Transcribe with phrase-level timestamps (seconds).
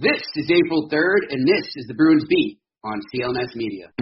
[0.00, 3.92] This is April 3rd, and this is the Bruins Beat on CLNS Media.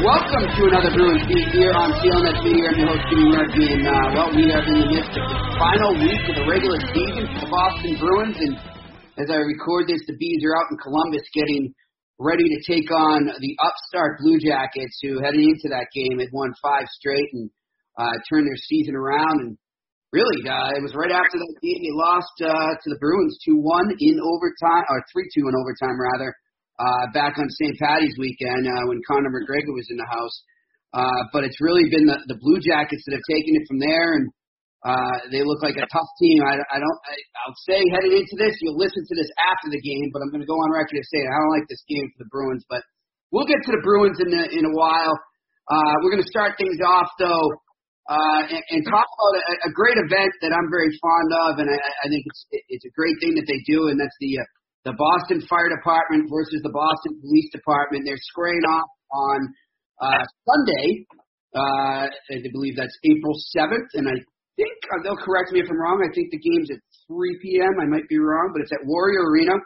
[0.00, 2.72] Welcome to another Bruins Beat here on CLNS Media.
[2.72, 5.36] I'm your host, Jimmy Murphy, and uh, well, we are in the midst of the
[5.60, 8.71] final week of the regular season for the Boston Bruins, and
[9.18, 11.74] as I record this, the Bees are out in Columbus getting
[12.18, 16.54] ready to take on the upstart Blue Jackets, who heading into that game had won
[16.62, 17.50] five straight and
[17.98, 19.36] uh, turned their season around.
[19.42, 19.50] And
[20.12, 24.00] really, uh, it was right after that game they lost uh, to the Bruins 2-1
[24.00, 26.30] in overtime, or 3-2 in overtime rather
[26.80, 27.76] uh, back on St.
[27.76, 30.36] Patty's weekend uh, when Conor McGregor was in the house.
[30.92, 34.12] Uh, but it's really been the, the Blue Jackets that have taken it from there,
[34.16, 34.28] and
[34.82, 36.42] uh, they look like a tough team.
[36.42, 37.00] I, I don't.
[37.06, 37.14] I,
[37.46, 40.42] I'll say headed into this, you'll listen to this after the game, but I'm going
[40.42, 42.66] to go on record as saying I don't like this game for the Bruins.
[42.66, 42.82] But
[43.30, 45.14] we'll get to the Bruins in a, in a while.
[45.70, 47.46] Uh, we're going to start things off though,
[48.10, 51.70] uh, and, and talk about a, a great event that I'm very fond of, and
[51.70, 54.46] I, I think it's it's a great thing that they do, and that's the uh,
[54.82, 58.02] the Boston Fire Department versus the Boston Police Department.
[58.02, 59.38] They're squaring off on
[60.02, 61.06] uh, Sunday.
[61.54, 64.18] Uh, I believe that's April 7th, and I
[64.56, 66.00] think uh, they'll correct me if I'm wrong.
[66.02, 67.80] I think the game's at 3 p.m.
[67.80, 69.56] I might be wrong, but it's at Warrior Arena.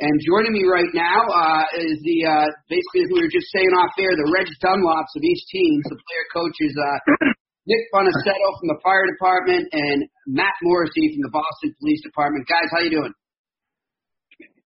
[0.00, 3.68] And joining me right now uh, is the uh, basically as we were just saying
[3.76, 6.72] off air, the Reg Dunlops of each team, the player coaches.
[6.72, 7.28] Uh,
[7.68, 12.48] Nick Bonaceto from the fire department and Matt Morrissey from the Boston Police Department.
[12.48, 13.12] Guys, how you doing?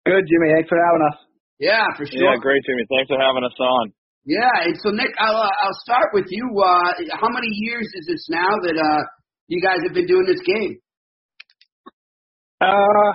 [0.06, 0.54] Good, Jimmy.
[0.54, 1.18] Thanks for having us.
[1.58, 2.22] Yeah, for sure.
[2.22, 2.86] Yeah, great, Jimmy.
[2.86, 3.90] Thanks for having us on.
[4.24, 6.44] Yeah, and so Nick, I'll uh, I'll start with you.
[6.56, 9.02] Uh, how many years is this now that uh,
[9.48, 10.78] you guys have been doing this game?
[12.60, 13.12] Uh,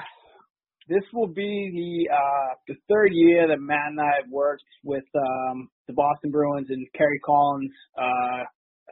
[0.87, 5.05] this will be the uh, the third year that Matt and I have worked with
[5.15, 8.43] um, the Boston Bruins and Kerry Collins uh,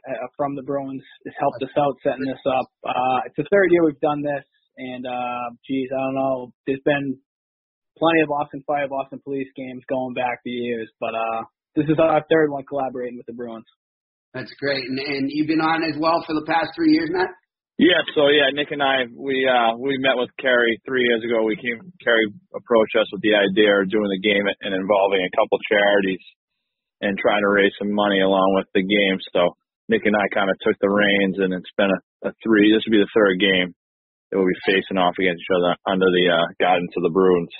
[0.08, 2.66] uh, from the Bruins has helped us out setting this up.
[2.86, 4.44] Uh, it's the third year we've done this,
[4.76, 6.52] and uh, geez, I don't know.
[6.66, 7.18] There's been
[7.98, 11.42] plenty of Boston Fire, Boston Police games going back the years, but uh,
[11.74, 13.66] this is our third one collaborating with the Bruins.
[14.34, 17.32] That's great, and, and you've been on as well for the past three years, Matt.
[17.78, 21.46] Yeah, so yeah, Nick and I we uh we met with Kerry three years ago.
[21.46, 25.30] We came Kerry approached us with the idea of doing the game and involving a
[25.38, 26.24] couple charities
[27.00, 29.22] and trying to raise some money along with the game.
[29.30, 29.54] So
[29.88, 32.74] Nick and I kind of took the reins, and it's been a, a three.
[32.74, 33.70] This will be the third game
[34.28, 37.54] that we'll be facing off against each other under the uh, guidance of the Bruins.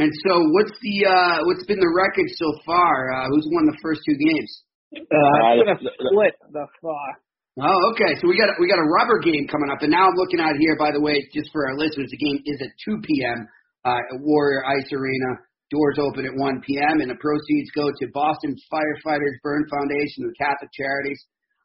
[0.00, 3.12] And so, what's the uh, what's been the record so far?
[3.14, 4.50] Uh, who's won the first two games?
[4.94, 7.08] Uh, it's been a split thus far.
[7.54, 8.18] Oh, okay.
[8.18, 10.58] So we got we got a rubber game coming up, and now I'm looking out
[10.58, 10.74] here.
[10.74, 13.46] By the way, just for our listeners, the game is at 2 p.m.
[13.86, 15.38] Uh, at Warrior Ice Arena.
[15.72, 17.00] Doors open at 1 p.m.
[17.00, 21.18] and the proceeds go to Boston Firefighters Burn Foundation and Catholic Charities.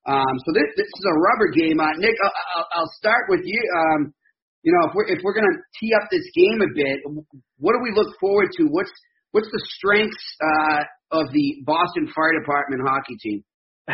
[0.08, 1.78] Um, so this this is a rubber game.
[1.78, 3.60] Uh, Nick, I'll, I'll, I'll start with you.
[3.60, 4.14] Um,
[4.64, 6.98] you know, if we're if we're gonna tee up this game a bit,
[7.60, 8.64] what do we look forward to?
[8.72, 8.92] What's
[9.32, 13.44] what's the strengths uh, of the Boston Fire Department hockey team?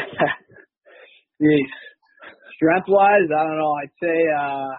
[2.56, 3.74] Strength wise, I don't know.
[3.84, 4.72] I'd say uh,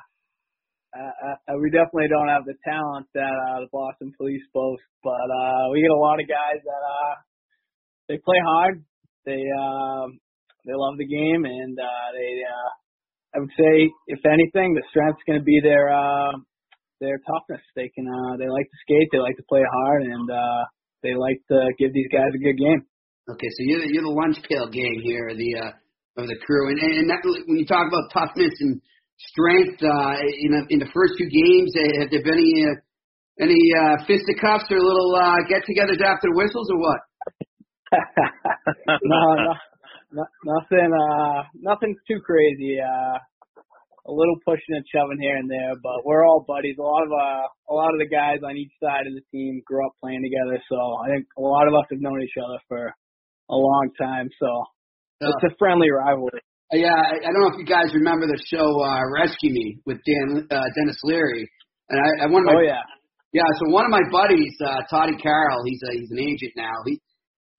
[0.96, 5.12] uh, uh, we definitely don't have the talent that uh, the Boston Police boast, but
[5.12, 7.14] uh, we get a lot of guys that uh,
[8.08, 8.82] they play hard.
[9.24, 10.08] They uh,
[10.64, 12.40] they love the game, and uh, they.
[12.42, 12.70] Uh,
[13.34, 16.32] I would say, if anything, the strength's going to be their uh,
[17.00, 17.62] their toughness.
[17.74, 20.62] They can uh, they like to skate, they like to play hard, and uh,
[21.02, 22.84] they like to give these guys a good game.
[23.28, 26.70] Okay, so you're the, you're the lunch pail game here, the uh, of the crew.
[26.70, 28.80] And and that, when you talk about toughness and
[29.32, 32.76] strength, uh, in the, in the first two games, uh, have there been any uh,
[33.40, 37.00] any uh, fisticuffs or little uh, get-togethers after the whistles, or what?
[39.04, 39.52] no, no,
[40.12, 40.90] no, nothing.
[40.94, 42.80] Uh, nothing too crazy.
[42.80, 43.18] Uh,
[44.06, 46.78] a little pushing and shoving here and there, but we're all buddies.
[46.78, 49.62] A lot of uh, a lot of the guys on each side of the team
[49.66, 52.58] grew up playing together, so I think a lot of us have known each other
[52.68, 52.86] for
[53.50, 54.30] a long time.
[54.38, 54.48] So
[55.26, 56.40] uh, it's a friendly rivalry.
[56.72, 59.98] Yeah, I, I don't know if you guys remember the show uh, Rescue Me with
[60.06, 61.50] Dan uh, Denis Leary,
[61.90, 62.82] and I, I one of my oh yeah
[63.32, 63.48] yeah.
[63.58, 66.74] So one of my buddies, uh, Toddy Carroll, he's a, he's an agent now.
[66.86, 67.00] He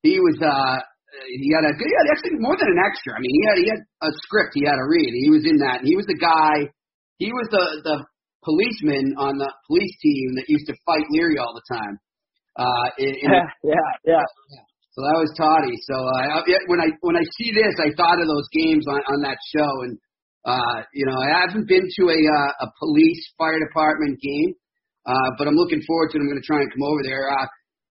[0.04, 0.80] he was uh
[1.26, 3.16] he had a he had actually more than an extra.
[3.16, 5.12] I mean, he had he had a script he had to read.
[5.14, 6.70] He was in that, and he was the guy.
[7.18, 7.98] He was the the
[8.46, 12.00] policeman on the police team that used to fight Leary all the time.
[12.58, 14.28] Uh, in, in yeah, yeah, yeah.
[14.98, 15.78] So that was Toddy.
[15.86, 16.42] So uh,
[16.74, 19.70] when I when I see this, I thought of those games on on that show,
[19.86, 19.94] and
[20.42, 24.58] uh, you know I haven't been to a uh, a police fire department game,
[25.06, 26.22] uh, but I'm looking forward to it.
[26.26, 27.30] I'm going to try and come over there.
[27.30, 27.46] Uh,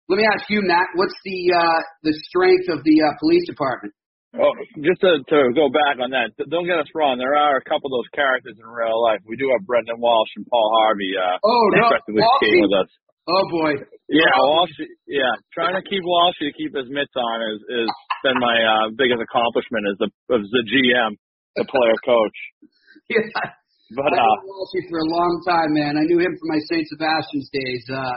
[0.09, 3.91] let me ask you, Matt, what's the uh, the strength of the uh, police department?
[4.37, 4.53] Oh,
[4.85, 7.17] just to, to go back on that, don't get us wrong.
[7.17, 9.25] There are a couple of those characters in real life.
[9.25, 11.17] We do have Brendan Walsh and Paul Harvey.
[11.17, 11.89] Uh, oh no,
[12.21, 12.61] Walshy.
[12.63, 12.91] with us.
[13.27, 13.73] Oh boy.
[14.07, 14.77] Yeah, Walsh.
[15.11, 17.91] Yeah, trying to keep Walshy to keep his mitts on is is
[18.23, 21.19] been my uh, biggest accomplishment as the as the GM,
[21.59, 22.39] the player coach.
[23.11, 23.27] yeah.
[23.97, 25.99] But uh, I Walshy for a long time, man.
[25.99, 26.87] I knew him from my St.
[26.95, 27.83] Sebastian's days.
[27.91, 28.15] Uh,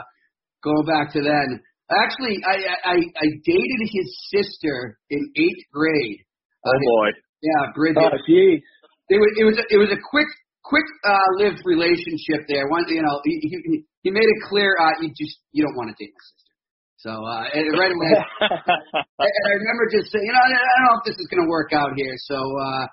[0.62, 1.64] going back to then.
[1.90, 2.56] Actually, I,
[2.86, 6.22] I I dated his sister in eighth grade.
[6.66, 7.08] Oh boy.
[7.42, 7.98] Yeah, Bridget.
[7.98, 8.62] Oh jeez.
[9.10, 10.30] It was it was a, it was a quick
[10.62, 12.68] quick uh, lived relationship there.
[12.70, 15.90] One you know he he, he made it clear uh, you just you don't want
[15.90, 16.54] to date my sister.
[17.00, 18.12] So uh, and right away,
[18.44, 21.50] and I remember just saying, you know, I don't know if this is going to
[21.50, 22.14] work out here.
[22.28, 22.84] So uh,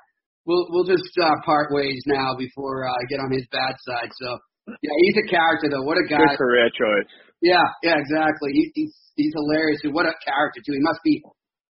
[0.47, 4.09] we'll we'll just uh, part ways now before uh, I get on his bad side.
[4.15, 4.39] So
[4.81, 5.83] yeah, he's a character though.
[5.83, 6.23] What a guy.
[6.23, 7.11] Good career choice.
[7.41, 8.51] Yeah, yeah, exactly.
[8.53, 9.81] He, he's he's hilarious.
[9.83, 10.73] And what a character too.
[10.73, 11.21] He must be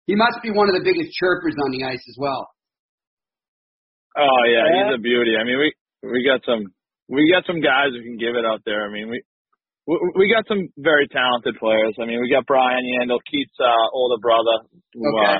[0.07, 2.47] he must be one of the biggest chirpers on the ice as well.
[4.15, 4.87] Oh yeah, yeah.
[4.87, 5.35] he's a beauty.
[5.35, 5.69] I mean, we
[6.07, 6.71] we got some
[7.11, 8.87] we got some guys who can give it out there.
[8.87, 9.19] I mean, we
[9.87, 11.95] we got some very talented players.
[11.99, 15.39] I mean, we got Brian Yandle, Keith's uh, older brother, who okay.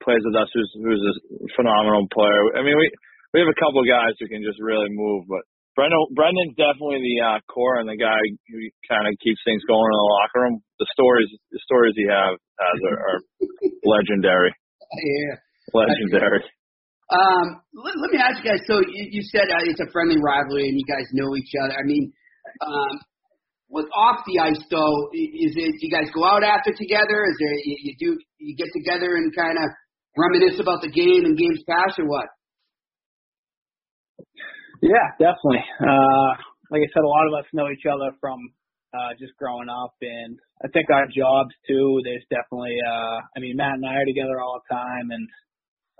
[0.00, 1.14] plays with us, who's who's a
[1.56, 2.56] phenomenal player.
[2.56, 2.88] I mean, we
[3.32, 7.00] we have a couple of guys who can just really move, but Brendan, Brendan's definitely
[7.00, 8.20] the uh, core and the guy
[8.52, 10.56] who kind of keeps things going in the locker room.
[10.76, 13.18] The stories, the stories he have has are, are
[13.96, 14.52] legendary.
[14.52, 15.40] Yeah,
[15.72, 16.44] legendary.
[17.08, 18.60] Um, let, let me ask you guys.
[18.68, 21.72] So you, you said uh, it's a friendly rivalry and you guys know each other.
[21.72, 22.12] I mean,
[22.60, 22.92] um,
[23.72, 27.24] with off the ice though, is it you guys go out after together?
[27.24, 28.08] Is there you, you do
[28.44, 29.68] you get together and kind of
[30.16, 32.28] reminisce about the game and games past or what?
[34.82, 35.62] Yeah, definitely.
[35.78, 36.30] Uh,
[36.74, 38.42] like I said, a lot of us know each other from
[38.90, 42.02] uh, just growing up, and I think our jobs too.
[42.02, 45.24] There's definitely, uh, I mean, Matt and I are together all the time, and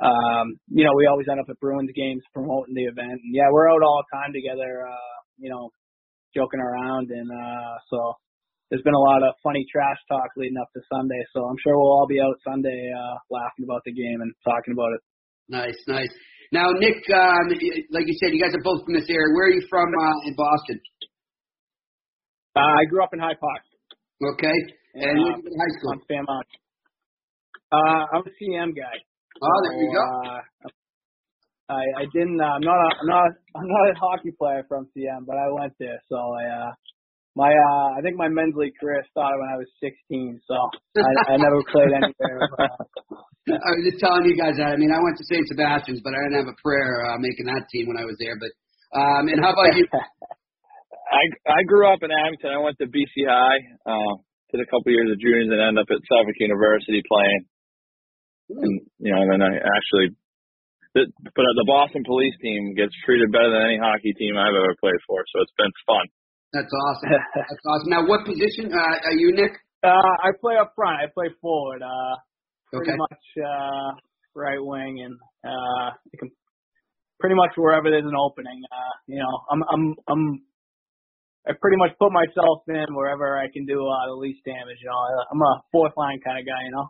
[0.03, 3.23] um, you know, we always end up at Bruins games promoting the event.
[3.23, 5.71] And yeah, we're out all the time together, uh, you know,
[6.35, 8.19] joking around, and uh, so
[8.69, 11.23] there's been a lot of funny trash talk leading up to Sunday.
[11.31, 14.75] So I'm sure we'll all be out Sunday uh, laughing about the game and talking
[14.75, 15.03] about it.
[15.49, 16.11] Nice, nice.
[16.53, 17.49] Now, Nick, uh,
[17.97, 19.33] like you said, you guys are both from this area.
[19.33, 20.79] Where are you from uh, in Boston?
[22.55, 23.65] Uh, I grew up in Hyde Park.
[24.37, 24.59] Okay.
[24.95, 25.97] And, uh, high school?
[26.07, 26.47] Fairmount.
[27.73, 28.97] Uh, I'm a CM guy.
[29.41, 30.05] Oh, there you go.
[30.05, 30.41] Uh,
[31.73, 32.39] I I didn't.
[32.39, 32.77] Uh, I'm not.
[32.77, 33.31] A, I'm not.
[33.57, 36.01] I'm not a hockey player from CM, but I went there.
[36.11, 36.69] So I.
[36.69, 36.73] Uh,
[37.35, 40.39] my uh, I think my men's league career started when I was 16.
[40.47, 40.55] So
[41.01, 42.41] I, I never played anywhere.
[43.51, 44.71] I was just telling you guys that.
[44.71, 45.43] I mean, I went to St.
[45.51, 48.39] Sebastian's, but I didn't have a prayer uh, making that team when I was there.
[48.39, 48.55] But
[48.95, 49.83] um, and how about you?
[49.93, 52.55] I I grew up in Abington.
[52.55, 54.15] I went to BC High, uh,
[54.55, 57.43] did a couple years of juniors, and ended up at Suffolk University playing.
[58.63, 60.15] And you know, and then I actually,
[60.95, 64.79] the, but the Boston Police team gets treated better than any hockey team I've ever
[64.79, 65.19] played for.
[65.35, 66.07] So it's been fun.
[66.55, 67.11] That's awesome.
[67.35, 67.91] That's awesome.
[67.91, 69.59] Now, what position uh, are you, Nick?
[69.83, 71.03] Uh, I play up front.
[71.03, 71.83] I play forward.
[71.83, 72.15] Uh,
[72.73, 72.89] Okay.
[72.89, 73.91] pretty much uh,
[74.35, 75.15] right wing, and
[75.45, 76.31] uh, can
[77.21, 78.61] pretty much wherever there's an opening.
[78.67, 80.23] Uh, you know, I'm I'm I'm
[81.49, 84.81] I pretty much put myself in wherever I can do uh, the least damage.
[84.81, 86.61] You know, I'm a fourth line kind of guy.
[86.65, 86.87] You know.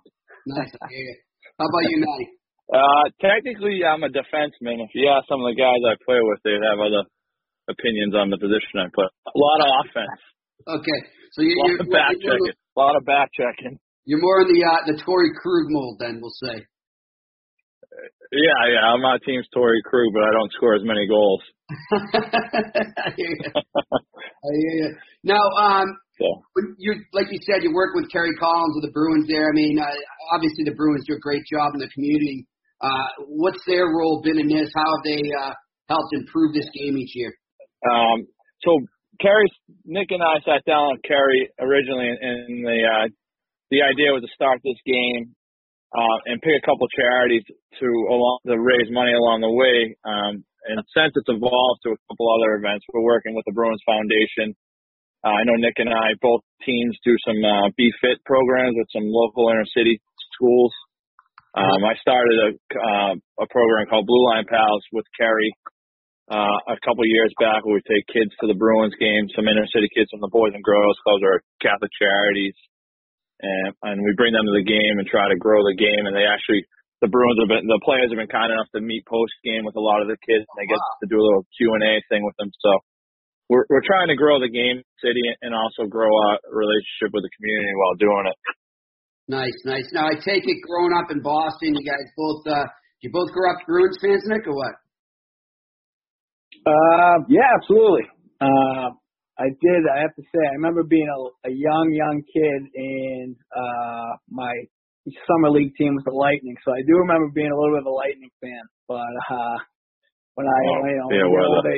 [0.47, 0.71] Nice.
[0.71, 1.15] Yeah.
[1.59, 2.27] How about you, Matty?
[2.73, 4.81] Uh, technically, I'm a defenseman.
[4.81, 7.05] If you ask some of the guys I play with, they'd have other
[7.69, 9.07] opinions on the position I play.
[9.07, 10.21] A lot of offense.
[10.62, 11.01] Okay,
[11.35, 12.55] so you, A lot you're, of back you're, checking.
[12.55, 13.79] A lot of back checking.
[14.04, 16.66] You're more in the uh, the Torey Krug mold, then we'll say.
[18.32, 18.85] Yeah, yeah.
[18.88, 21.42] I'm not team's Torey Krug, but I don't score as many goals.
[21.71, 23.50] I hear you.
[23.54, 24.90] I hear you.
[25.25, 25.87] Now, um,
[26.54, 29.49] when you like you said, you work with Kerry Collins of the Bruins there.
[29.49, 29.87] I mean, uh,
[30.35, 32.47] obviously the Bruins do a great job in the community.
[32.80, 34.71] Uh, what's their role been in this?
[34.75, 35.54] How have they uh,
[35.88, 37.32] helped improve this game each year?
[37.90, 38.26] Um,
[38.62, 38.80] so
[39.21, 39.47] Kerry,
[39.85, 43.06] Nick and I sat down with Kerry originally, in, and the uh,
[43.73, 45.33] the idea was to start this game
[45.97, 47.43] uh, and pick a couple charities
[47.81, 49.97] to along to raise money along the way.
[50.05, 53.83] Um, and since it's evolved to a couple other events, we're working with the Bruins
[53.88, 54.52] Foundation.
[55.25, 58.93] Uh, I know Nick and I both teams do some uh, Be Fit programs with
[58.93, 59.99] some local inner city
[60.37, 60.73] schools.
[61.57, 63.14] Um, I started a uh,
[63.45, 65.52] a program called Blue Line Pals with Kerry
[66.33, 69.69] uh, a couple years back where we take kids to the Bruins game, some inner
[69.69, 72.57] city kids from the Boys and Girls Clubs or Catholic Charities,
[73.43, 76.07] and and we bring them to the game and try to grow the game.
[76.07, 76.63] And they actually,
[77.03, 79.75] the Bruins have been, the players have been kind enough to meet post game with
[79.75, 81.95] a lot of the kids, and they get to do a little Q and A
[82.07, 82.55] thing with them.
[82.63, 82.71] So
[83.51, 87.33] we're we're trying to grow the game city and also grow a relationship with the
[87.37, 88.39] community while doing it.
[89.29, 89.87] Nice, nice.
[89.93, 92.67] Now I take it growing up in Boston, you guys both uh
[93.03, 94.75] you both grew up Bruins fans, Nick, or what?
[96.63, 98.07] Uh, yeah, absolutely.
[98.41, 98.95] Uh,
[99.39, 99.81] I did.
[99.89, 104.53] I have to say, I remember being a, a young, young kid, and uh, my
[105.27, 106.55] summer league team was the Lightning.
[106.65, 108.65] So I do remember being a little bit of a Lightning fan.
[108.87, 109.57] But uh,
[110.37, 111.75] when I, Oh, you know, yeah, well, older,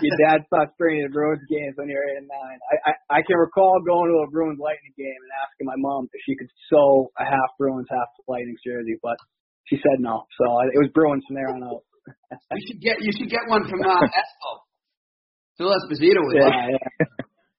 [0.00, 2.58] your dad starts bringing you to Bruins games when you're eight and nine.
[2.70, 6.08] I, I I can recall going to a Bruins Lightning game and asking my mom
[6.14, 9.18] if she could sew a half Bruins, half Lightning jersey, but
[9.66, 10.24] she said no.
[10.38, 11.82] So I, it was Bruins from there on out.
[12.54, 14.50] You should get you should get one from uh Espo.
[15.60, 17.04] Phil Esposito was Yeah, like yeah,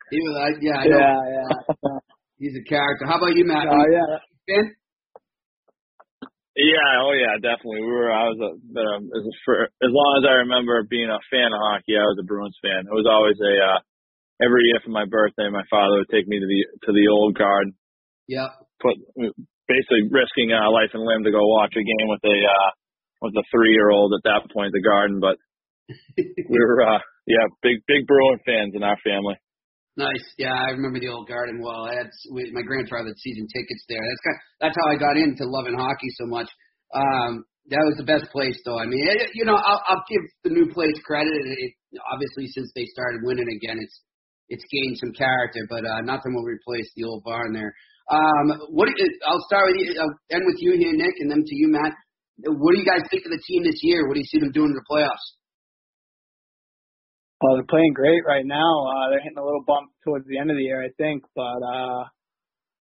[0.09, 2.01] he was like yeah, I know yeah, yeah.
[2.41, 3.05] he's a character.
[3.05, 3.69] How about you, Matt?
[3.69, 4.17] Oh yeah.
[4.49, 4.73] Fan?
[6.57, 7.85] Yeah, oh yeah, definitely.
[7.85, 8.09] We were.
[8.09, 11.61] I was a, um, as for as long as I remember being a fan of
[11.61, 12.89] hockey, I was a Bruins fan.
[12.89, 13.79] It was always a uh,
[14.41, 17.37] every year for my birthday, my father would take me to the to the old
[17.37, 17.69] guard,
[18.27, 18.49] Yep.
[18.81, 18.97] put
[19.69, 22.69] basically risking uh, life and limb to go watch a game with a uh,
[23.21, 25.21] with a three year old at that point, the Garden.
[25.21, 25.50] But we
[26.49, 29.35] were, uh, yeah, big big Bruin fans in our family.
[29.97, 30.23] Nice.
[30.37, 31.83] Yeah, I remember the old Garden well.
[31.85, 33.99] I had we, my grandfather had season tickets there.
[33.99, 36.47] That's kind that's how I got into loving hockey so much.
[36.95, 38.79] Um, that was the best place, though.
[38.79, 41.31] I mean, it, you know, I'll, I'll give the new place credit.
[41.31, 41.71] It, it,
[42.11, 44.01] obviously, since they started winning again, it's
[44.49, 47.71] it's gained some character, but uh, nothing will replace the old barn there.
[48.11, 48.89] Um, what
[49.27, 49.95] I'll start with you.
[49.99, 51.93] I'll end with you here, Nick, and then to you, Matt.
[52.43, 54.07] What do you guys think of the team this year?
[54.07, 55.27] What do you see them doing in the playoffs?
[57.41, 58.69] Well, they're playing great right now.
[58.85, 61.57] Uh, they're hitting a little bump towards the end of the year, I think, but
[61.65, 62.05] uh,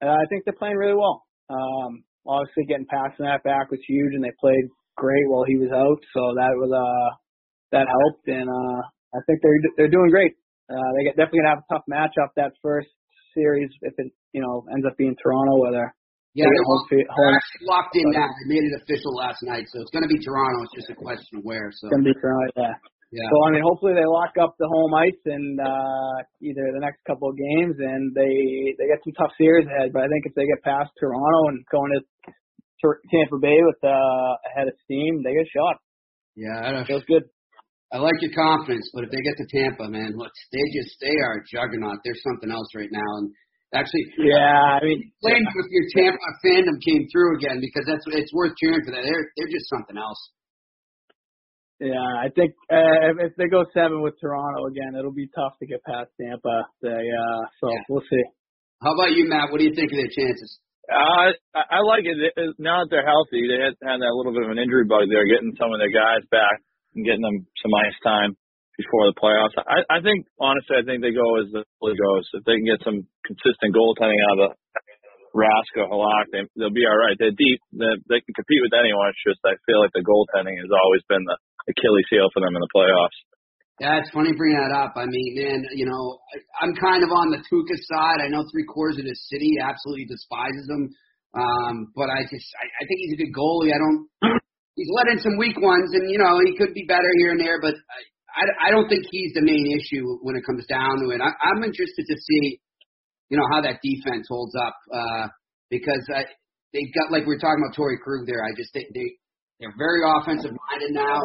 [0.05, 1.25] I think they're playing really well.
[1.49, 5.97] Um, obviously, getting Pastrnak back was huge, and they played great while he was out,
[6.13, 7.09] so that was uh,
[7.73, 8.81] that helped, and uh,
[9.17, 10.37] I think they're they're doing great.
[10.69, 12.89] Uh, they get, definitely gonna have a tough matchup that first
[13.33, 15.89] series if it you know ends up being Toronto, whether
[16.33, 18.29] Yeah, they they're, get home, locked in now.
[18.29, 20.69] They made it official last night, so it's going to be Toronto.
[20.69, 21.69] It's just a question of where.
[21.73, 22.53] So it's gonna be Toronto.
[22.61, 22.77] Yeah.
[23.12, 26.81] Yeah, So I mean, hopefully they lock up the home ice and uh, either the
[26.81, 29.93] next couple of games, and they they get some tough series ahead.
[29.93, 32.01] But I think if they get past Toronto and going to
[33.13, 35.77] Tampa Bay with uh, ahead of steam, they get shot.
[36.35, 36.65] yeah.
[36.65, 37.24] I, don't, Feels good.
[37.93, 41.15] I like your confidence, but if they get to Tampa, man, look, they just they
[41.21, 42.01] are a juggernaut.
[42.03, 43.31] They're something else right now, and
[43.71, 48.03] actually, Yeah, I mean, blame you if your Tampa fandom came through again because that's
[48.12, 49.05] it's worth cheering for that.
[49.05, 50.19] They're they're just something else.
[51.79, 55.60] Yeah, I think uh, if, if they go seven with Toronto again, it'll be tough
[55.60, 56.67] to get past Tampa.
[56.82, 57.84] They uh, so Yeah.
[57.89, 58.24] we'll see.
[58.84, 59.51] How about you, Matt?
[59.51, 60.60] What do you think of their chances?
[60.86, 62.15] Uh, I, I like it.
[62.15, 65.10] It- Now that they're healthy, they had, had that little bit of an injury bug
[65.10, 66.62] there, getting some of their guys back
[66.94, 68.38] and getting them some ice time
[68.77, 69.55] before the playoffs.
[69.58, 72.27] I, I think, honestly, I think they go as the league goes.
[72.38, 74.50] If they can get some consistent goaltending out of the
[75.36, 77.15] Rask or Halak, they, they'll be all right.
[77.20, 77.60] They're deep.
[77.75, 79.12] They, they can compete with anyone.
[79.12, 81.36] It's just I feel like the goaltending has always been the
[81.69, 83.19] Achilles heel for them in the playoffs.
[83.79, 84.95] Yeah, it's funny bringing that up.
[84.95, 86.19] I mean, man, you know,
[86.63, 88.24] I'm kind of on the Tuukka side.
[88.24, 90.95] I know three quarters of the city absolutely despises him,
[91.36, 93.75] um, but I just I, I think he's a good goalie.
[93.75, 94.07] I don't.
[94.75, 97.39] He's let in some weak ones, and you know he could be better here and
[97.39, 97.79] there, but
[98.36, 101.24] I I, don't think he's the main issue when it comes down to it.
[101.24, 102.60] I, I'm interested to see,
[103.31, 105.27] you know, how that defense holds up uh,
[105.72, 106.27] because I,
[106.75, 108.43] they've got like we were talking about Torey Krug there.
[108.43, 109.15] I just think they
[109.59, 111.19] they're very offensive minded now.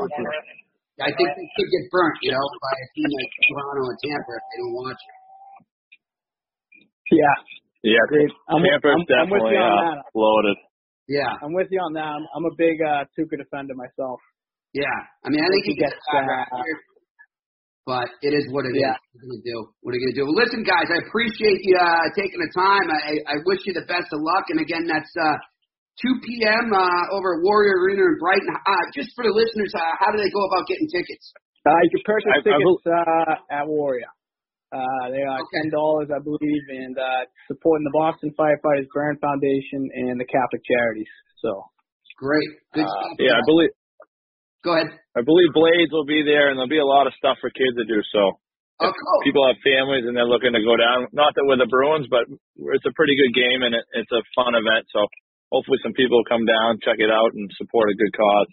[1.01, 4.33] I think they could get burnt, you know, by a team like Toronto and Tampa
[4.37, 5.17] if they don't watch it.
[7.11, 7.37] Yeah,
[7.97, 8.31] Yeah, great.
[8.53, 10.05] I'm, Tampa's I'm, I'm with definitely you on uh, that.
[10.15, 10.59] loaded.
[11.11, 12.07] Yeah, I'm with you on that.
[12.07, 14.21] I'm, I'm a big uh, Tuukka defender myself.
[14.77, 14.95] yeah.
[15.25, 16.79] I mean, I think he He gets gets, bad uh, rap here,
[17.83, 18.85] but it is what it is.
[18.85, 18.95] Yeah.
[18.95, 19.59] What are you gonna do?
[19.83, 20.25] What are you gonna do?
[20.31, 22.87] Well, listen, guys, I appreciate you uh, taking the time.
[22.95, 24.47] I, I wish you the best of luck.
[24.55, 25.35] And again, that's uh,
[26.01, 26.73] 2 p.m.
[26.73, 28.49] Uh, over at Warrior Arena in Brighton.
[28.65, 31.33] Uh, just for the listeners, uh, how do they go about getting tickets?
[31.67, 34.09] Uh, you can purchase I- I tickets bel- uh, at Warrior.
[34.73, 39.83] Uh, they are ten dollars, I believe, and uh, supporting the Boston Firefighters Burn Foundation
[40.07, 41.11] and the Catholic Charities.
[41.43, 41.51] So
[42.21, 43.17] Great, good Uh, stuff.
[43.19, 43.71] yeah, I believe
[44.63, 44.93] Go ahead.
[45.17, 47.75] I believe Blades will be there, and there'll be a lot of stuff for kids
[47.81, 47.97] to do.
[48.13, 48.37] So
[48.81, 49.21] Oh, cool.
[49.25, 51.09] people have families and they're looking to go down.
[51.13, 52.25] Not that we're the Bruins, but
[52.77, 54.85] it's a pretty good game and it, it's a fun event.
[54.93, 55.05] So
[55.51, 58.51] hopefully some people will come down, check it out, and support a good cause.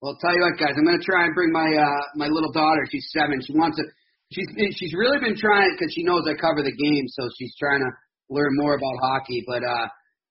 [0.00, 0.74] Well, I'll tell you what, guys.
[0.76, 2.86] I'm gonna try and bring my uh my little daughter.
[2.90, 3.40] She's seven.
[3.42, 3.84] She wants to.
[4.30, 7.80] She's she's really been trying because she knows I cover the game, so she's trying
[7.80, 7.90] to
[8.30, 9.42] learn more about hockey.
[9.48, 9.86] But uh,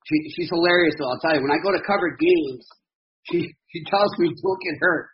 [0.07, 0.95] she she's hilarious.
[0.95, 2.63] Though I'll tell you, when I go to cover games,
[3.27, 3.43] she
[3.73, 5.09] she tells me don't get hurt.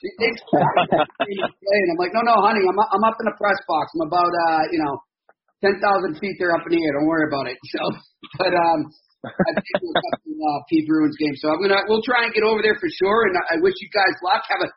[0.00, 1.88] She thinks playing.
[1.92, 3.92] I'm like, no, no, honey, I'm I'm up in the press box.
[4.00, 4.96] I'm about uh, you know,
[5.60, 6.92] ten thousand feet they're up in the air.
[6.96, 7.56] Don't worry about it.
[7.70, 7.82] So,
[8.36, 8.80] but um,
[9.24, 11.36] I think we'll have to, uh, P Bruins game.
[11.40, 13.28] So I'm gonna we'll try and get over there for sure.
[13.28, 14.42] And I wish you guys luck.
[14.48, 14.68] Have a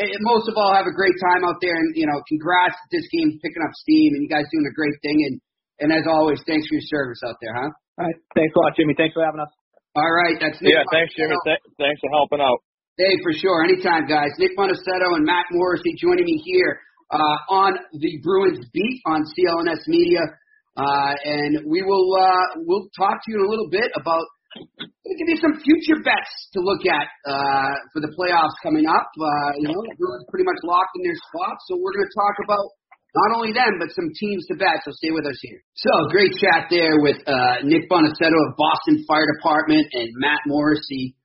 [0.00, 1.76] and most of all, have a great time out there.
[1.76, 4.96] And you know, congrats this game picking up steam, and you guys doing a great
[5.04, 5.18] thing.
[5.28, 5.36] And
[5.84, 7.70] and as always, thanks for your service out there, huh?
[8.00, 8.96] All right, thanks a lot, Jimmy.
[8.96, 9.52] Thanks for having us.
[9.92, 10.88] All right, that's Nick yeah.
[10.88, 11.36] Thanks, Jimmy.
[11.44, 12.64] Th- thanks for helping out.
[12.96, 13.64] Hey, for sure.
[13.64, 14.32] Anytime, guys.
[14.36, 19.86] Nick Bonaceto and Matt Morrissey joining me here uh, on the Bruins beat on CLNS
[19.86, 20.20] Media.
[20.76, 24.24] Uh, and we will uh, we'll talk to you in a little bit about
[24.54, 29.10] give you some future bets to look at uh, for the playoffs coming up.
[29.18, 32.36] Uh, you know, Bruins pretty much locked in their spot, so we're going to talk
[32.46, 32.66] about
[33.10, 34.82] not only them but some teams to bet.
[34.86, 35.58] So stay with us here.
[35.74, 41.18] So great chat there with uh, Nick Bonaceto of Boston Fire Department and Matt Morrissey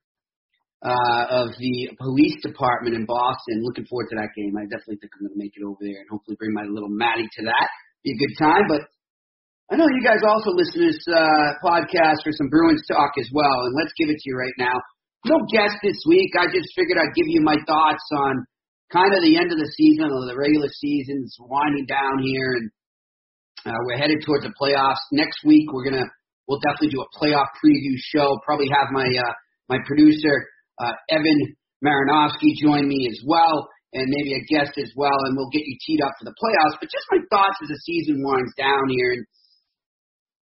[0.86, 3.66] uh, of the police department in Boston.
[3.66, 4.54] Looking forward to that game.
[4.54, 6.90] I definitely think I'm going to make it over there and hopefully bring my little
[6.90, 7.66] Maddie to that.
[8.06, 8.86] Be a good time, but
[9.66, 13.26] I know you guys also listen to this uh, podcast for some Bruins talk as
[13.34, 14.78] well, and let's give it to you right now.
[15.26, 16.30] No guest this week.
[16.38, 18.46] I just figured I'd give you my thoughts on
[18.94, 22.70] kind of the end of the season, or the regular season's winding down here, and
[23.66, 25.02] uh, we're headed towards the playoffs.
[25.10, 26.06] Next week, we're gonna
[26.46, 28.38] we'll definitely do a playoff preview show.
[28.46, 29.34] Probably have my uh,
[29.66, 30.46] my producer
[30.78, 35.52] uh, Evan Marinofsky join me as well, and maybe a guest as well, and we'll
[35.52, 36.76] get you teed up for the playoffs.
[36.80, 39.24] But just my thoughts as the season winds down here, and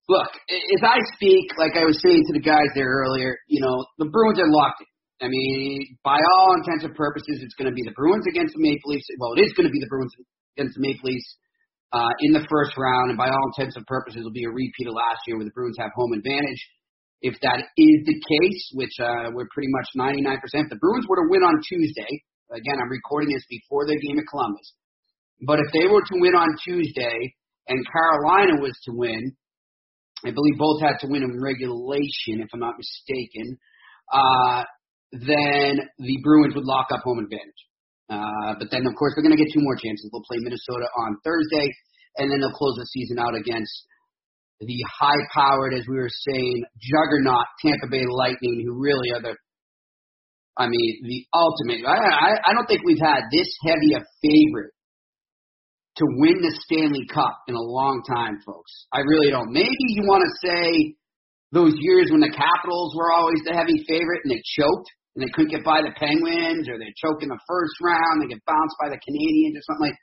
[0.10, 3.86] look, as I speak, like I was saying to the guys there earlier, you know,
[3.98, 4.88] the Bruins are locked in.
[5.22, 8.62] I mean, by all intents and purposes, it's going to be the Bruins against the
[8.62, 9.08] Maple Leafs.
[9.20, 10.12] Well, it is going to be the Bruins
[10.58, 11.30] against the Maple Leafs
[11.94, 14.90] uh, in the first round, and by all intents and purposes, it'll be a repeat
[14.90, 16.60] of last year where the Bruins have home advantage.
[17.24, 21.24] If that is the case, which uh, we're pretty much 99%, if the Bruins were
[21.24, 22.12] to win on Tuesday,
[22.52, 24.68] again, I'm recording this before their game at Columbus,
[25.48, 27.36] but if they were to win on Tuesday
[27.68, 29.36] and Carolina was to win,
[30.26, 33.58] I believe both had to win in regulation, if I'm not mistaken.
[34.12, 34.64] Uh,
[35.12, 37.62] then the Bruins would lock up home advantage.
[38.10, 40.10] Uh, but then, of course, they're going to get two more chances.
[40.12, 41.72] They'll play Minnesota on Thursday,
[42.18, 43.72] and then they'll close the season out against
[44.66, 49.36] the high-powered, as we were saying, juggernaut Tampa Bay Lightning, who really are the,
[50.58, 51.86] I mean, the ultimate.
[51.88, 54.74] I, I, I don't think we've had this heavy a favorite
[55.98, 58.72] to win the Stanley Cup in a long time, folks.
[58.92, 59.54] I really don't.
[59.54, 60.96] Maybe you want to say
[61.54, 65.30] those years when the Capitals were always the heavy favorite and they choked and they
[65.38, 68.78] couldn't get by the Penguins or they choke in the first round, they get bounced
[68.82, 70.00] by the Canadiens or something like.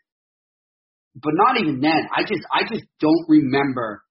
[1.18, 2.06] But not even then.
[2.14, 4.02] I just I just don't remember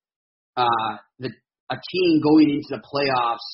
[0.59, 1.29] uh, the
[1.71, 3.45] a team going into the playoffs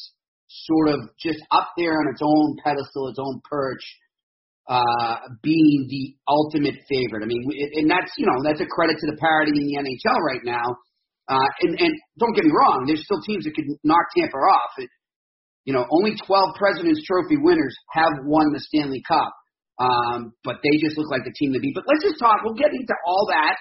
[0.47, 3.83] sort of just up there on its own pedestal, its own perch
[4.67, 7.21] uh, being the ultimate favorite.
[7.21, 7.43] I mean,
[7.75, 10.65] and that's you know that's a credit to the parity in the NHL right now.
[11.27, 14.77] Uh, and, and don't get me wrong, there's still teams that could knock Tampa off.
[14.77, 14.89] It,
[15.65, 19.33] you know, only 12 President's Trophy winners have won the Stanley Cup,
[19.81, 21.73] um, but they just look like the team to beat.
[21.73, 22.45] But let's just talk.
[22.45, 23.57] We'll get into all that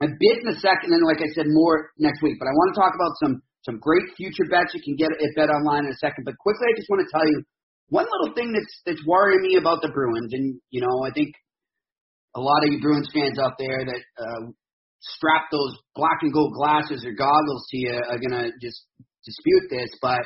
[0.00, 2.40] a bit in a second, and like I said, more next week.
[2.40, 3.34] But I want to talk about some
[3.68, 6.24] some great future bets you can get at Bet Online in a second.
[6.24, 7.44] But quickly, I just want to tell you
[7.92, 11.36] one little thing that's that's worrying me about the Bruins, and you know, I think
[12.36, 14.42] a lot of you Bruins fans out there that uh,
[15.00, 18.80] strap those black and gold glasses or goggles to you are gonna just
[19.24, 20.24] dispute this, but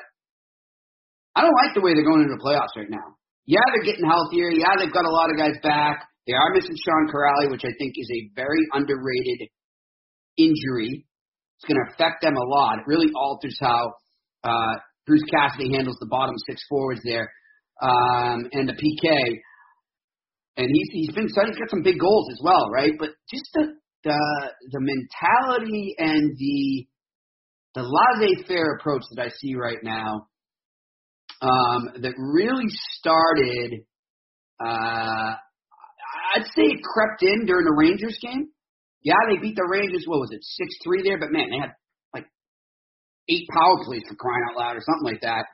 [1.34, 3.18] I don't like the way they're going into the playoffs right now.
[3.46, 4.54] Yeah, they're getting healthier.
[4.54, 6.06] Yeah, they've got a lot of guys back.
[6.26, 9.50] They are missing Sean Kuraly, which I think is a very underrated
[10.36, 11.06] injury.
[11.58, 12.78] It's going to affect them a lot.
[12.78, 13.92] It really alters how
[14.42, 14.74] uh,
[15.06, 17.30] Bruce Cassidy handles the bottom six forwards there
[17.82, 19.40] um, and the PK.
[20.56, 22.92] And he's he's been he's got some big goals as well, right?
[22.98, 24.18] But just the the
[24.70, 26.86] the mentality and the
[27.74, 30.28] the laissez-faire approach that I see right now
[31.42, 33.80] um, that really started.
[34.64, 35.34] Uh,
[36.36, 38.48] I'd say it crept in during the Rangers game.
[39.04, 40.08] Yeah, they beat the Rangers.
[40.08, 41.20] What was it, six three there?
[41.20, 41.76] But man, they had
[42.12, 42.26] like
[43.28, 45.44] eight power plays for crying out loud or something like that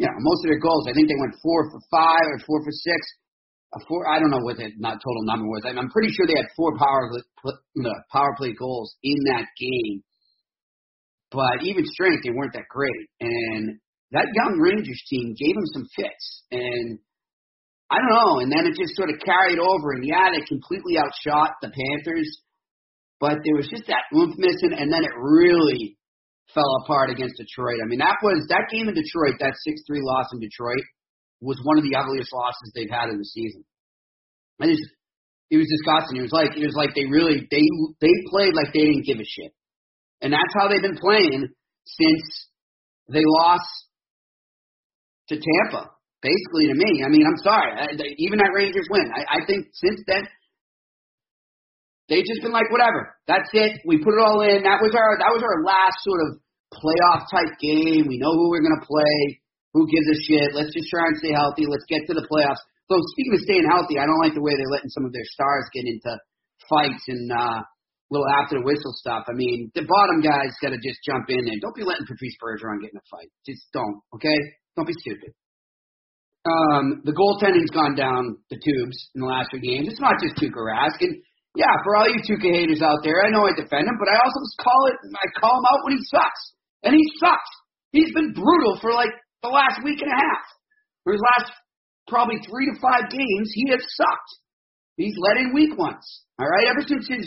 [0.00, 2.64] you know, most of their goals, I think they went four for five or four
[2.64, 3.00] for six.
[3.76, 5.62] A four, I don't know what the not total number was.
[5.68, 7.12] I'm pretty sure they had four power
[8.10, 10.02] power play goals in that game.
[11.30, 13.06] But even strength, they weren't that great.
[13.20, 13.78] And
[14.10, 16.42] that young Rangers team gave them some fits.
[16.50, 16.98] And
[17.92, 18.40] I don't know.
[18.40, 19.92] And then it just sort of carried over.
[19.92, 22.40] And yeah, they completely outshot the Panthers.
[23.20, 24.72] But there was just that oomph missing.
[24.72, 26.00] And then it really
[26.54, 27.84] fell apart against Detroit.
[27.84, 30.82] I mean, that was that game in Detroit, that six three loss in Detroit,
[31.40, 33.64] was one of the ugliest losses they've had in the season.
[34.60, 34.82] I just
[35.50, 36.20] it was disgusting.
[36.20, 37.64] It was like it was like they really they
[38.00, 39.52] they played like they didn't give a shit,
[40.20, 41.48] and that's how they've been playing
[41.84, 42.24] since
[43.08, 43.68] they lost
[45.28, 45.90] to Tampa.
[46.20, 47.72] Basically, to me, I mean, I'm sorry.
[47.72, 47.88] I,
[48.20, 50.28] even that Rangers win, I, I think since then
[52.10, 53.80] they've just been like, whatever, that's it.
[53.86, 54.66] We put it all in.
[54.66, 56.28] That was our that was our last sort of
[56.74, 58.10] playoff type game.
[58.10, 59.40] We know who we're gonna play.
[59.72, 60.50] Who gives a shit?
[60.50, 61.70] Let's just try and stay healthy.
[61.70, 62.58] Let's get to the playoffs.
[62.90, 65.24] So speaking of staying healthy, I don't like the way they're letting some of their
[65.30, 66.10] stars get into
[66.66, 67.62] fights and uh,
[68.10, 69.30] little after the whistle stuff.
[69.30, 72.34] I mean, the bottom guys got to just jump in and don't be letting Patrice
[72.42, 73.30] Bergeron get in a fight.
[73.46, 74.34] Just don't, okay?
[74.74, 75.30] Don't be stupid.
[76.42, 79.86] Um, the goaltending's gone down the tubes in the last three games.
[79.86, 81.22] It's not just Tuukka Rask, and
[81.56, 84.22] yeah, for all you Tuukka haters out there, I know I defend him, but I
[84.22, 84.96] also just call it.
[85.02, 86.42] I call him out when he sucks,
[86.84, 87.50] and he sucks.
[87.90, 89.10] He's been brutal for like
[89.42, 90.44] the last week and a half,
[91.06, 91.50] or his last
[92.06, 94.32] probably three to five games, he has sucked.
[94.96, 96.04] He's led in weak ones.
[96.38, 97.26] All right, ever since his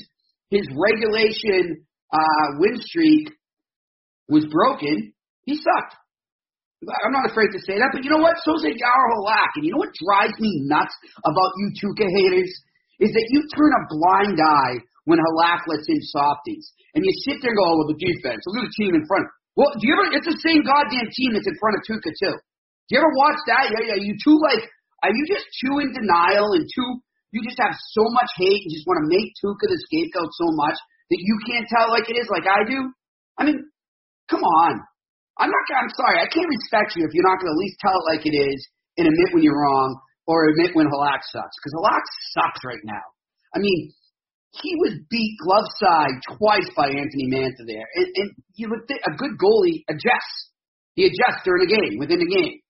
[0.51, 1.83] his regulation
[2.13, 3.31] uh, win streak
[4.29, 5.13] was broken,
[5.45, 5.95] he sucked.
[6.83, 8.36] I'm not afraid to say that, but you know what?
[8.43, 9.55] So is Jaro Halak.
[9.55, 12.51] And you know what drives me nuts about you Tuukka haters?
[13.01, 16.71] Is that you turn a blind eye when Halak lets in softies.
[16.93, 19.03] And you sit there and go, oh, well, the defense, look at the team in
[19.10, 19.25] front.
[19.58, 22.38] Well, do you ever, it's the same goddamn team that's in front of Tuukka, too.
[22.88, 23.71] Do you ever watch that?
[23.71, 23.99] Yeah, yeah.
[23.99, 24.63] You too like
[25.03, 26.89] are you just too in denial and too
[27.32, 30.47] you just have so much hate and just want to make Tuukka the scapegoat so
[30.53, 30.77] much
[31.10, 32.91] that you can't tell like it is like I do?
[33.39, 33.60] I mean,
[34.29, 34.73] come on.
[35.39, 37.95] I'm not I'm sorry, I can't respect you if you're not gonna at least tell
[37.95, 38.60] it like it is
[38.99, 41.55] and admit when you're wrong or admit when Halak sucks.
[41.59, 43.05] Because Halak sucks right now.
[43.55, 43.93] I mean,
[44.62, 47.88] he was beat glove side twice by Anthony Mantha there.
[47.95, 50.53] And, and you would think a good goalie adjusts.
[50.93, 52.62] He adjusts during the game, within the game.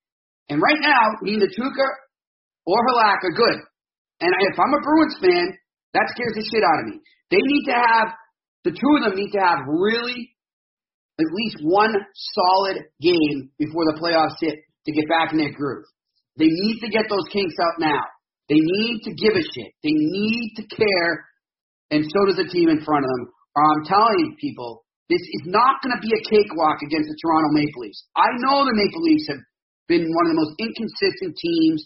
[0.49, 1.87] And right now, neither Tuukka
[2.65, 3.59] or Halak are good.
[4.21, 5.57] And if I'm a Bruins fan,
[5.93, 7.01] that scares the shit out of me.
[7.31, 8.07] They need to have,
[8.63, 10.31] the two of them need to have really
[11.19, 15.85] at least one solid game before the playoffs hit to get back in their groove.
[16.37, 18.01] They need to get those kinks out now.
[18.49, 19.71] They need to give a shit.
[19.83, 21.25] They need to care,
[21.91, 23.23] and so does the team in front of them.
[23.55, 27.85] I'm telling people, this is not going to be a cakewalk against the Toronto Maple
[27.85, 28.01] Leafs.
[28.17, 29.43] I know the Maple Leafs have
[29.87, 31.85] been one of the most inconsistent teams.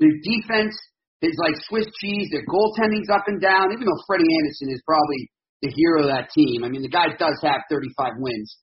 [0.00, 0.74] Their defense
[1.20, 2.32] is like Swiss cheese.
[2.32, 3.70] Their goaltending's up and down.
[3.70, 5.30] Even though Freddie Andersen is probably
[5.62, 6.64] the hero of that team.
[6.64, 8.56] I mean, the guy does have 35 wins,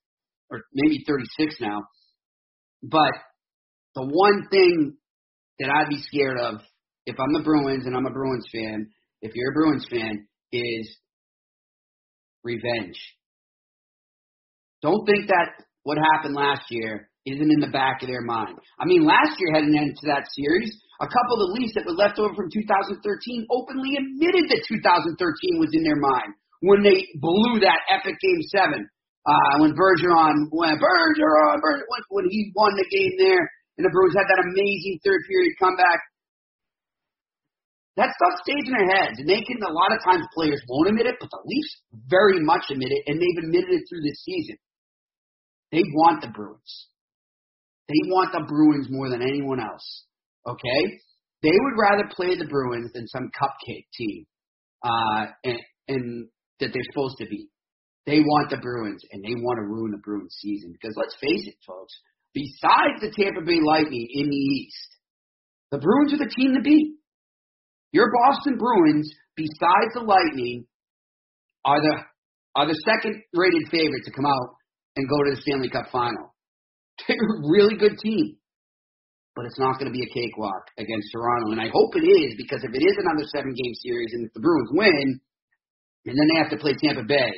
[0.51, 1.87] or maybe 36 now.
[2.83, 3.15] But
[3.95, 4.98] the one thing
[5.59, 6.61] that I'd be scared of
[7.05, 8.89] if I'm the Bruins and I'm a Bruins fan,
[9.21, 10.97] if you're a Bruins fan, is
[12.43, 12.97] revenge.
[14.81, 18.57] Don't think that what happened last year isn't in the back of their mind.
[18.79, 21.95] I mean, last year heading into that series, a couple of the Leafs that were
[21.95, 22.95] left over from 2013
[23.51, 28.87] openly admitted that 2013 was in their mind when they blew that epic Game Seven.
[29.27, 33.43] Uh, when Bergeron went Bergeron, Bergeron when, when he won the game there,
[33.79, 36.03] and the Bruins had that amazing third period comeback.
[37.95, 39.55] That stuff stays in their heads, and they can.
[39.63, 41.79] A lot of times, players won't admit it, but the Leafs
[42.11, 44.59] very much admit it, and they've admitted it through this season.
[45.71, 46.87] They want the Bruins.
[47.87, 50.05] They want the Bruins more than anyone else.
[50.45, 50.99] Okay?
[51.41, 54.25] They would rather play the Bruins than some cupcake team,
[54.83, 56.27] uh, and, and
[56.59, 57.47] that they're supposed to be.
[58.05, 60.73] They want the Bruins, and they want to ruin the Bruins season.
[60.73, 61.93] Because let's face it, folks,
[62.33, 64.89] besides the Tampa Bay Lightning in the East,
[65.71, 66.97] the Bruins are the team to beat.
[67.91, 70.65] Your Boston Bruins, besides the Lightning,
[71.65, 71.95] are the
[72.55, 74.57] are the second rated favorite to come out
[74.95, 76.33] and go to the Stanley Cup final.
[77.07, 78.37] They're a really good team.
[79.35, 81.53] But it's not going to be a cakewalk against Toronto.
[81.53, 84.33] And I hope it is, because if it is another seven game series and if
[84.33, 85.21] the Bruins win,
[86.05, 87.31] and then they have to play Tampa Bay,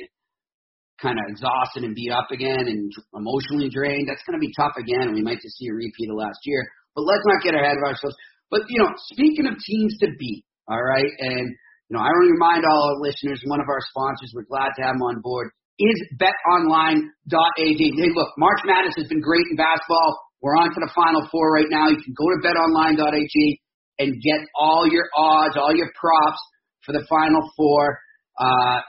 [1.00, 4.76] kind of exhausted and beat up again and emotionally drained, that's going to be tough
[4.76, 5.14] again.
[5.14, 6.62] We might just see a repeat of last year.
[6.94, 8.16] But let's not get ahead of ourselves.
[8.50, 11.48] But, you know, speaking of teams to beat, all right, and,
[11.88, 14.68] you know, I want to remind all our listeners, one of our sponsors, we're glad
[14.76, 15.50] to have them on board,
[15.80, 17.80] is betonline.ag.
[17.80, 20.20] Hey, look, March Madness has been great in basketball.
[20.42, 21.88] We're on to the Final Four right now.
[21.88, 23.60] You can go to betonline.ag
[23.98, 26.40] and get all your odds, all your props
[26.84, 27.98] for the Final Four.
[28.38, 28.80] Uh,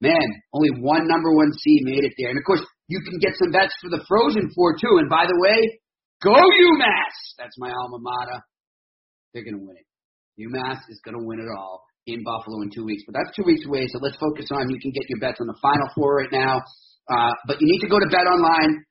[0.00, 2.30] man, only one number one seed made it there.
[2.30, 4.98] And of course, you can get some bets for the Frozen Four too.
[4.98, 5.80] And by the way,
[6.22, 7.14] go UMass!
[7.38, 8.40] That's my alma mater.
[9.34, 9.86] They're to win it.
[10.38, 13.02] UMass is to win it all in Buffalo in two weeks.
[13.06, 15.46] But that's two weeks away, so let's focus on you can get your bets on
[15.46, 16.62] the Final Four right now.
[17.10, 18.84] Uh, but you need to go to betonline.ag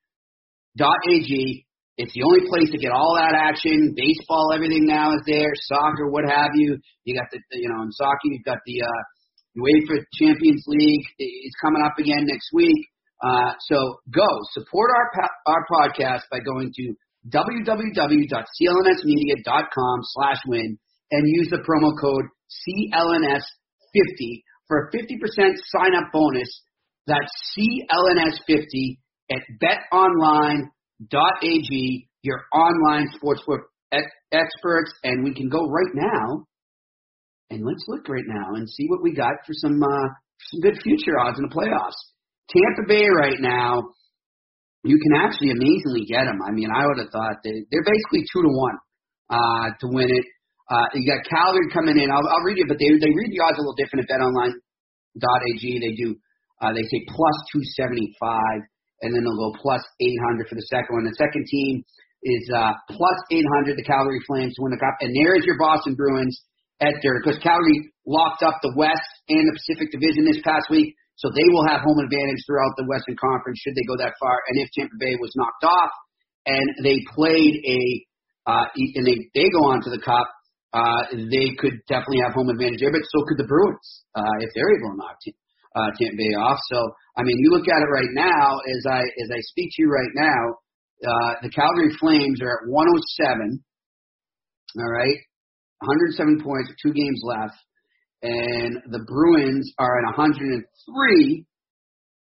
[1.98, 3.93] It's the only place to get all that action.
[3.96, 5.50] Baseball, everything now is there.
[5.65, 6.78] Soccer, what have you.
[7.06, 9.02] You got the, you know, in soccer, you've got the uh,
[9.58, 11.06] UEFA Champions League.
[11.20, 12.88] is coming up again next week.
[13.24, 15.10] Uh, so go support our
[15.48, 16.93] our podcast by going to
[17.34, 20.78] www.clnsmedia.com slash win
[21.12, 22.26] and use the promo code
[22.93, 26.62] CLNS50 for a 50% sign up bonus.
[27.08, 29.00] That's CLNS50
[29.32, 30.70] at betonline.ag,
[32.22, 34.93] your online sportsbook experts.
[35.04, 36.46] And we can go right now
[37.49, 40.07] and let's look right now and see what we got for some, uh,
[40.51, 41.97] some good future odds in the playoffs.
[42.49, 43.83] Tampa Bay right now,
[44.83, 46.39] you can actually amazingly get them.
[46.47, 48.77] I mean, I would have thought they, they're basically two to one
[49.29, 50.25] uh, to win it.
[50.67, 52.12] Uh, you got Calgary coming in.
[52.12, 55.63] I'll, I'll read it, but they they read the odds a little different at BetOnline.ag.
[55.63, 56.15] They do
[56.60, 58.60] uh, they say plus two seventy five,
[59.03, 61.07] and then they'll go plus eight hundred for the second one.
[61.07, 61.83] The second team
[62.23, 63.79] is uh, plus eight hundred.
[63.79, 66.36] The Calgary Flames to win the cup, and there is your Boston Bruins
[66.81, 70.93] at their because Calgary locked up the West and the Pacific Division this past week.
[71.17, 74.37] So they will have home advantage throughout the Western Conference should they go that far.
[74.49, 75.89] And if Tampa Bay was knocked off
[76.45, 77.81] and they played a
[78.45, 80.29] uh, and they they go on to the Cup,
[80.73, 82.93] uh, they could definitely have home advantage there.
[82.93, 85.17] But so could the Bruins uh, if they're able to knock
[85.75, 86.61] uh, Tampa Bay off.
[86.69, 86.77] So
[87.17, 89.89] I mean, you look at it right now as I as I speak to you
[89.89, 90.61] right now.
[90.97, 93.63] Uh, the Calgary Flames are at 107.
[94.79, 95.17] All right,
[95.79, 97.55] 107 points, two games left
[98.23, 101.45] and the Bruins are at 103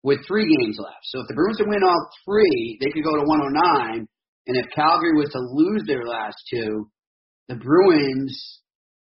[0.03, 1.03] with three games left.
[1.03, 4.07] So if the Bruins win all three, they could go to 109.
[4.47, 6.89] And if Calgary was to lose their last two,
[7.47, 8.59] the Bruins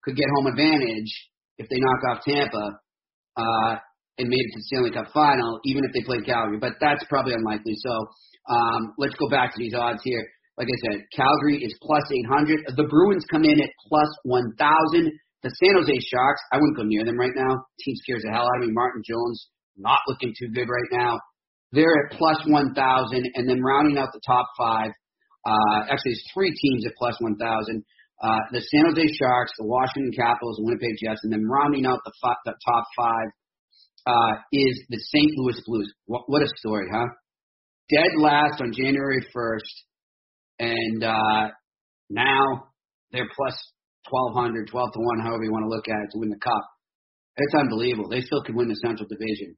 [0.02, 1.10] could get home advantage
[1.58, 2.78] if they knock off Tampa
[3.36, 3.76] uh,
[4.18, 6.58] and made it to the Stanley Cup final, even if they played Calgary.
[6.58, 7.74] But that's probably unlikely.
[7.76, 8.06] So
[8.50, 10.26] um, let's go back to these odds here.
[10.56, 12.76] Like I said, Calgary is plus 800.
[12.76, 14.54] The Bruins come in at plus 1,000.
[15.42, 17.52] The San Jose Sharks, I wouldn't go near them right now.
[17.80, 18.72] Team scares the hell out of me.
[18.72, 21.18] Martin Jones not looking too good right now.
[21.72, 22.70] They're at plus 1,000,
[23.34, 24.90] and then rounding out the top five.
[25.44, 27.84] Uh, actually, there's three teams at plus 1,000.
[28.22, 31.98] Uh, the San Jose Sharks, the Washington Capitals, the Winnipeg Jets, and then rounding out
[32.06, 33.28] the, f- the top five
[34.06, 35.32] uh, is the St.
[35.36, 35.92] Louis Blues.
[36.06, 37.10] What, what a story, huh?
[37.90, 39.74] Dead last on January 1st,
[40.58, 41.48] and uh,
[42.10, 42.70] now
[43.12, 43.56] they're plus
[44.10, 46.64] 1200, 12 to 1, however you want to look at it, to win the cup.
[47.36, 48.08] It's unbelievable.
[48.10, 49.56] They still could win the Central Division.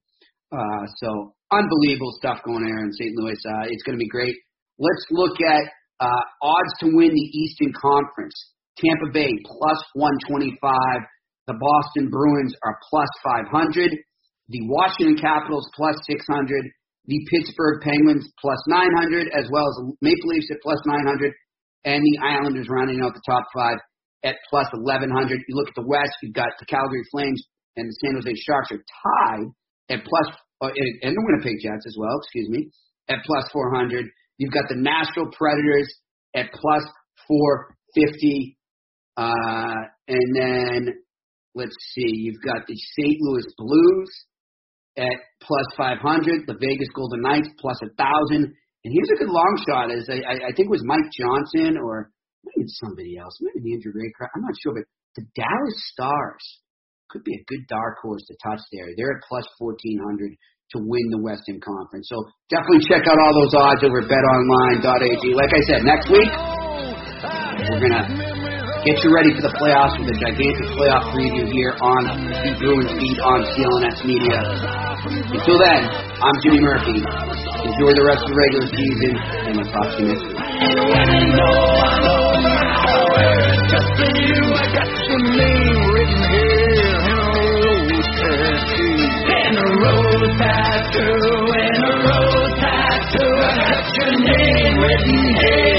[0.48, 3.12] Uh, so unbelievable stuff going there in St.
[3.18, 3.37] Louis.
[3.44, 4.35] Uh, it's going to be great.
[4.78, 5.64] Let's look at
[6.00, 8.37] uh, odds to win the Eastern Conference.
[8.78, 10.56] Tampa Bay plus 125.
[11.48, 13.90] The Boston Bruins are plus 500.
[14.48, 16.70] The Washington Capitals plus 600.
[17.07, 21.33] The Pittsburgh Penguins plus 900, as well as Maple Leafs at plus 900,
[21.85, 23.79] and the Islanders rounding out the top five
[24.25, 25.40] at plus 1100.
[25.49, 27.42] You look at the West, you've got the Calgary Flames
[27.77, 29.47] and the San Jose Sharks are tied
[29.88, 32.71] at plus, uh, and the Winnipeg Jets as well, excuse me,
[33.09, 34.05] at plus 400.
[34.38, 35.88] You've got the Nashville Predators
[36.35, 36.83] at plus
[37.29, 38.59] 450.
[39.16, 40.95] Uh, and then,
[41.55, 43.16] let's see, you've got the St.
[43.21, 44.11] Louis Blues
[44.96, 47.96] at plus 500, the Vegas Golden Knights plus 1,000.
[48.44, 52.11] And here's a good long shot, as I, I think it was Mike Johnson or
[52.44, 54.32] maybe somebody else, maybe Andrew Raycroft.
[54.35, 56.44] I'm not sure, but the Dallas Stars
[57.11, 58.87] could be a good dark horse to touch there.
[58.96, 60.32] They're at plus 1400
[60.74, 62.09] to win the Western Conference.
[62.11, 65.24] So definitely check out all those odds over betonline.ag.
[65.35, 66.30] Like I said, next week
[67.70, 68.36] we're gonna
[68.87, 72.94] Get you ready for the playoffs with a gigantic playoff preview here on the Bruins
[72.94, 74.38] Beat on CLNS Media.
[75.27, 75.90] Until then,
[76.22, 76.94] I'm Jimmy Murphy.
[76.94, 80.38] Enjoy the rest of the regular season, and we'll talk to you next week.
[80.38, 81.11] And
[89.51, 91.27] a tattoo,
[91.59, 92.14] and a
[92.62, 95.75] tattoo, I got your name written here.